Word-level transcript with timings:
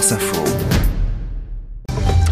France 0.00 0.12
Info. 0.12 0.44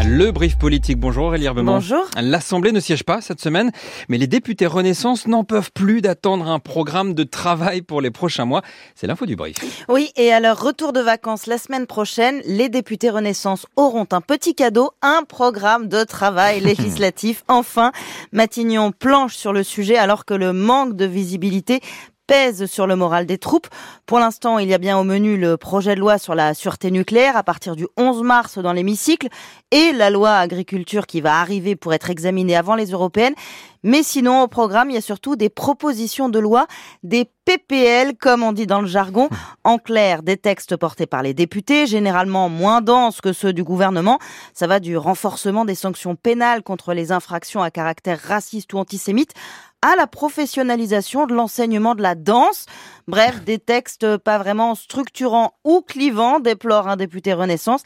Le 0.07 0.31
brief 0.31 0.57
politique. 0.57 0.99
Bonjour 0.99 1.27
Aurélie 1.27 1.45
Herbemont. 1.45 1.75
Bonjour. 1.75 2.07
L'Assemblée 2.19 2.73
ne 2.73 2.81
siège 2.81 3.05
pas 3.05 3.21
cette 3.21 3.43
semaine, 3.43 3.73
mais 4.09 4.17
les 4.17 4.27
députés 4.27 4.67
Renaissance 4.67 5.27
n'en 5.27 5.45
peuvent 5.45 5.71
plus 5.73 6.01
d'attendre 6.01 6.49
un 6.49 6.61
programme 6.61 7.13
de 7.13 7.25
travail 7.25 7.83
pour 7.83 8.01
les 8.01 8.11
prochains 8.11 8.47
mois. 8.47 8.63
C'est 8.95 9.07
l'info 9.07 9.27
du 9.27 9.37
brief. 9.37 9.57
Oui, 9.91 10.13
et 10.17 10.33
à 10.33 10.41
leur 10.41 10.59
retour 10.63 10.95
de 10.95 11.01
vacances 11.01 11.47
la 11.47 11.59
semaine 11.59 11.87
prochaine, 11.87 12.41
les 12.47 12.71
députés 12.71 13.11
Renaissance 13.11 13.67
auront 13.77 14.07
un 14.13 14.23
petit 14.23 14.55
cadeau, 14.55 14.93
un 15.03 15.25
programme 15.25 15.89
de 15.89 16.05
travail 16.05 16.61
législatif. 16.63 17.45
Enfin, 17.49 17.93
Matignon 18.33 18.93
planche 18.93 19.37
sur 19.37 19.53
le 19.53 19.63
sujet 19.63 19.99
alors 19.99 20.25
que 20.25 20.33
le 20.33 20.55
manque 20.55 20.97
de 20.97 21.05
visibilité 21.05 21.81
pèse 22.29 22.67
sur 22.67 22.87
le 22.87 22.95
moral 22.95 23.27
des 23.27 23.39
troupes. 23.39 23.67
Pour 24.07 24.21
l'instant, 24.21 24.59
il 24.59 24.69
y 24.69 24.75
a 24.75 24.79
bien 24.79 24.97
au 24.97 25.03
menu 25.03 25.37
le 25.37 25.57
projet 25.57 25.97
de 25.97 26.01
loi 26.01 26.19
sur 26.19 26.37
la 26.37 26.55
sûreté 26.55 26.93
nucléaire 26.93 27.37
à 27.37 27.43
partir 27.43 27.75
du 27.75 27.89
11 27.97 28.23
mars 28.23 28.59
dans 28.59 28.73
l'hémicycle 28.73 29.29
et 29.73 29.93
la 29.93 30.11
loi 30.11 30.35
agriculture 30.35 31.07
qui 31.07 31.21
va 31.21 31.41
arriver 31.41 31.75
pour 31.75 31.95
être 31.95 32.11
examinée 32.11 32.55
avant 32.55 32.77
les 32.77 32.93
européennes. 32.93 33.35
Mais 33.83 34.03
sinon, 34.03 34.43
au 34.43 34.49
programme, 34.49 34.91
il 34.91 34.95
y 34.95 34.99
a 34.99 35.03
surtout 35.03 35.37
des 35.37 35.49
propositions 35.49 36.29
de 36.29 36.39
loi, 36.39 36.67
des 37.03 37.31
PPL, 37.45 38.17
comme 38.17 38.43
on 38.43 38.53
dit 38.53 38.67
dans 38.67 38.81
le 38.81 38.87
jargon. 38.87 39.29
En 39.65 39.79
clair, 39.79 40.23
des 40.23 40.37
textes 40.37 40.77
portés 40.77 41.07
par 41.07 41.23
les 41.23 41.33
députés, 41.33 41.87
généralement 41.87 42.49
moins 42.49 42.83
denses 42.83 43.21
que 43.21 43.33
ceux 43.33 43.53
du 43.53 43.65
gouvernement. 43.65 44.19
Ça 44.53 44.67
va 44.67 44.81
du 44.81 44.97
renforcement 44.97 45.65
des 45.65 45.75
sanctions 45.75 46.15
pénales 46.15 46.63
contre 46.63 46.93
les 46.93 47.11
infractions 47.13 47.63
à 47.63 47.71
caractère 47.71 48.21
raciste 48.21 48.73
ou 48.75 48.79
antisémite 48.79 49.33
à 49.81 49.97
la 49.97 50.07
professionnalisation 50.07 51.27
de 51.27 51.35
l'enseignement 51.35 51.95
de 51.95 52.03
la 52.03 52.15
danse. 52.15 52.67
Bref, 53.07 53.45
des 53.45 53.59
textes 53.59 54.17
pas 54.19 54.39
vraiment 54.39 54.75
structurants 54.75 55.55
ou 55.65 55.83
clivants, 55.83 56.41
déplore 56.41 56.89
un 56.89 56.97
député 56.97 57.33
Renaissance. 57.33 57.83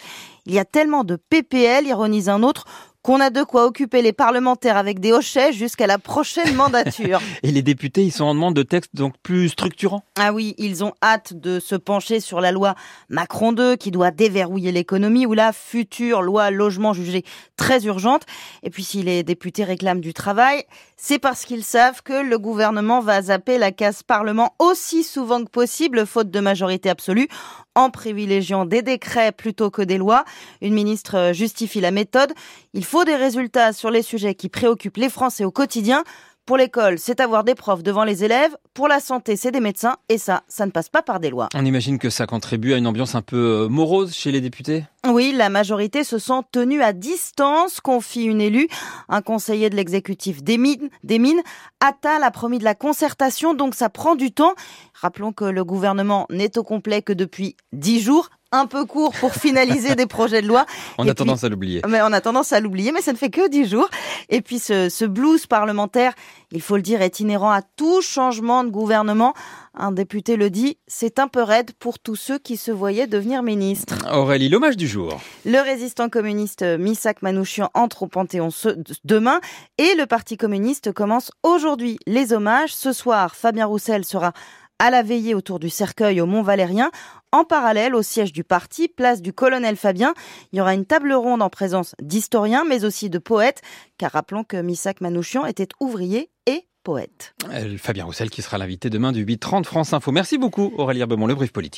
Il 0.47 0.55
y 0.55 0.59
a 0.59 0.65
tellement 0.65 1.05
de 1.05 1.17
PPL, 1.17 1.87
ironise 1.87 2.29
un 2.29 2.43
autre, 2.43 2.65
qu'on 3.03 3.21
a 3.21 3.31
de 3.31 3.43
quoi 3.43 3.67
occuper 3.67 4.01
les 4.01 4.13
parlementaires 4.13 4.77
avec 4.77 5.01
des 5.01 5.13
hochets 5.13 5.53
jusqu'à 5.53 5.87
la 5.87 5.99
prochaine 5.99 6.55
mandature. 6.55 7.21
Et 7.43 7.51
les 7.51 7.63
députés, 7.63 8.05
ils 8.05 8.13
sont 8.13 8.25
en 8.25 8.35
demande 8.35 8.55
de 8.55 8.63
textes 8.63 8.95
donc 8.95 9.15
plus 9.23 9.49
structurants 9.49 10.05
Ah 10.17 10.33
oui, 10.33 10.55
ils 10.57 10.85
ont 10.85 10.93
hâte 11.03 11.35
de 11.35 11.59
se 11.59 11.75
pencher 11.75 12.21
sur 12.21 12.41
la 12.41 12.53
loi 12.53 12.77
Macron 13.09 13.53
2 13.53 13.77
qui 13.77 13.91
doit 13.91 14.13
déverrouiller 14.13 14.71
l'économie 14.71 15.27
ou 15.27 15.33
la 15.33 15.53
future 15.53 16.23
loi 16.23 16.51
logement 16.51 16.93
jugée 16.93 17.25
très 17.57 17.85
urgente. 17.87 18.23
Et 18.63 18.71
puis 18.71 18.85
si 18.85 19.03
les 19.03 19.25
députés 19.25 19.65
réclament 19.65 20.01
du 20.01 20.15
travail, 20.15 20.65
c'est 20.97 21.19
parce 21.19 21.45
qu'ils 21.45 21.65
savent 21.65 22.03
que 22.03 22.23
le 22.23 22.39
gouvernement 22.39 23.01
va 23.01 23.23
zapper 23.23 23.59
la 23.59 23.73
case 23.73 24.05
Parlement 24.05 24.55
aussi 24.61 25.03
souvent 25.03 25.45
que 25.45 25.51
possible, 25.51 26.07
faute 26.07 26.31
de 26.31 26.41
majorité 26.41 26.89
absolue, 26.91 27.29
en 27.75 27.91
privilégiant 27.91 28.67
des 28.67 28.83
décrets 28.83 29.33
plutôt 29.33 29.71
que 29.71 29.83
des 29.83 29.99
lois. 29.99 30.25
Une 30.61 30.75
ministre 30.75 31.33
justifie 31.33 31.81
la 31.81 31.91
méthode. 31.91 32.33
Il 32.75 32.85
faut 32.85 32.92
des 33.05 33.17
résultats 33.17 33.73
sur 33.73 33.91
les 33.91 34.03
sujets 34.03 34.35
qui 34.35 34.49
préoccupent 34.49 34.99
les 34.99 35.09
Français 35.09 35.45
au 35.45 35.51
quotidien. 35.51 36.05
Pour 36.45 36.57
l'école, 36.57 36.99
c'est 36.99 37.21
avoir 37.21 37.45
des 37.45 37.55
profs 37.55 37.85
devant 37.85 38.03
les 38.03 38.25
élèves. 38.25 38.57
Pour 38.75 38.89
la 38.89 38.99
santé, 38.99 39.37
c'est 39.37 39.53
des 39.53 39.61
médecins. 39.61 39.97
Et 40.09 40.19
ça, 40.19 40.43
ça 40.49 40.67
ne 40.67 40.73
passe 40.73 40.89
pas 40.89 41.01
par 41.01 41.21
des 41.21 41.31
lois. 41.31 41.49
On 41.55 41.65
imagine 41.65 41.99
que 41.99 42.11
ça 42.11 42.27
contribue 42.27 42.73
à 42.73 42.79
une 42.79 42.87
ambiance 42.89 43.15
un 43.15 43.23
peu 43.23 43.37
euh, 43.37 43.69
morose 43.69 44.13
chez 44.13 44.33
les 44.33 44.41
députés? 44.41 44.85
Oui, 45.09 45.33
la 45.37 45.51
majorité 45.51 46.03
se 46.03 46.19
sent 46.19 46.41
tenue 46.51 46.83
à 46.83 46.93
distance, 46.93 47.81
confie 47.81 48.25
une 48.25 48.41
élue. 48.41 48.69
Un 49.09 49.23
conseiller 49.23 49.71
de 49.71 49.77
l'exécutif 49.77 50.43
des 50.43 50.59
mines, 50.59 50.91
des 51.05 51.21
mines, 51.21 51.43
Attal 51.81 52.25
a 52.25 52.31
promis 52.31 52.59
de 52.59 52.65
la 52.65 52.75
concertation, 52.75 53.55
donc 53.55 53.75
ça 53.75 53.89
prend 53.89 54.17
du 54.17 54.33
temps. 54.33 54.55
Rappelons 54.95 55.33
que 55.33 55.45
le 55.45 55.65
gouvernement 55.65 56.27
n'est 56.29 56.59
au 56.59 56.65
complet 56.65 57.03
que 57.03 57.13
depuis 57.13 57.57
dix 57.73 58.01
jours 58.01 58.31
un 58.53 58.67
peu 58.67 58.85
court 58.85 59.13
pour 59.19 59.35
finaliser 59.35 59.97
des 59.97 60.07
projets 60.07 60.43
de 60.43 60.47
loi. 60.47 60.67
On 60.99 61.09
a 61.09 61.15
tendance 61.15 61.43
à 61.43 61.49
l'oublier. 61.49 61.83
Mais 61.89 62.01
on 62.03 62.13
a 62.13 62.21
tendance 62.21 62.53
à 62.53 62.61
l'oublier, 62.61 62.93
mais 62.93 63.01
ça 63.01 63.13
ne 63.13 63.17
fait 63.17 63.31
que 63.31 63.49
dix 63.49 63.69
jours. 63.69 63.89
Et 64.29 64.43
puis 64.43 64.59
ce, 64.59 64.89
ce 64.89 65.05
blues 65.05 65.47
parlementaire, 65.47 66.13
il 66.53 66.61
faut 66.61 66.77
le 66.77 66.83
dire, 66.83 67.03
est 67.03 67.21
inhérent 67.21 67.51
à 67.51 67.63
tout 67.63 68.03
changement 68.03 68.63
de 68.63 68.69
gouvernement. 68.69 69.35
Un 69.75 69.91
député 69.91 70.37
le 70.37 70.51
dit, 70.51 70.77
c'est 70.87 71.19
un 71.19 71.29
peu 71.29 71.43
raide 71.43 71.73
pour 71.79 71.99
tous 71.99 72.17
ceux 72.17 72.39
qui 72.39 72.59
se 72.59 72.71
voyaient 72.71 73.07
devenir 73.07 73.43
ministres. 73.43 73.95
Aurélie, 74.13 74.51
l'hommage 74.51 74.77
du 74.77 74.87
jour. 74.87 75.19
Le 75.47 75.59
résistant 75.61 76.11
communiste 76.11 76.63
Misak 76.63 77.23
Manouchian 77.23 77.71
entre 77.73 78.03
au 78.03 78.07
Panthéon 78.07 78.51
ce, 78.51 78.69
demain 79.05 79.41
et 79.79 79.95
le 79.95 80.05
Parti 80.05 80.37
communiste 80.37 80.93
commence 80.93 81.33
aujourd'hui 81.43 81.99
les 82.07 82.35
hommages. 82.35 82.75
Ce 82.75 82.93
soir, 82.93 83.35
Fabien 83.35 83.65
Roussel 83.65 84.05
sera 84.05 84.33
à 84.79 84.91
la 84.91 85.03
veillée 85.03 85.35
autour 85.35 85.59
du 85.59 85.71
cercueil 85.71 86.21
au 86.21 86.27
Mont 86.27 86.43
Valérien. 86.43 86.91
En 87.31 87.45
parallèle, 87.45 87.95
au 87.95 88.03
siège 88.03 88.33
du 88.33 88.45
parti, 88.45 88.89
place 88.89 89.23
du 89.23 89.33
colonel 89.33 89.77
Fabien, 89.77 90.15
il 90.53 90.59
y 90.59 90.61
aura 90.61 90.75
une 90.75 90.87
table 90.87 91.13
ronde 91.13 91.43
en 91.43 91.51
présence 91.51 91.95
d'historiens, 92.01 92.65
mais 92.65 92.85
aussi 92.85 93.09
de 93.09 93.19
poètes, 93.19 93.63
car 93.97 94.13
rappelons 94.13 94.45
que 94.45 94.57
Missak 94.57 95.01
Manouchian 95.01 95.47
était 95.47 95.69
ouvrier 95.81 96.31
et 96.47 96.67
poète. 96.83 97.35
Fabien 97.79 98.05
Roussel 98.05 98.29
qui 98.31 98.43
sera 98.43 98.59
l'invité 98.59 98.91
demain 98.91 99.13
du 99.13 99.25
8h30 99.25 99.65
France 99.65 99.93
Info. 99.93 100.11
Merci 100.11 100.37
beaucoup 100.37 100.73
Aurélie 100.77 101.01
Herbemont, 101.01 101.27
le 101.27 101.35
brief 101.35 101.53
politique. 101.53 101.71